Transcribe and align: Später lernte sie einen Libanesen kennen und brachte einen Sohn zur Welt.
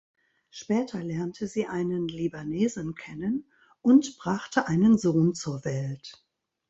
Später 0.49 1.03
lernte 1.03 1.45
sie 1.45 1.67
einen 1.67 2.07
Libanesen 2.07 2.95
kennen 2.95 3.45
und 3.83 4.17
brachte 4.17 4.67
einen 4.67 4.97
Sohn 4.97 5.35
zur 5.35 5.63
Welt. 5.63 6.25